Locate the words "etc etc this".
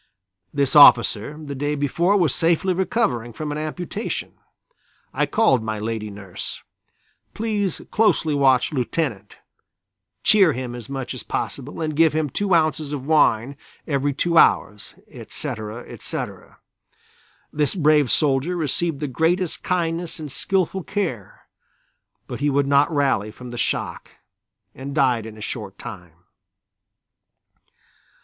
15.07-17.75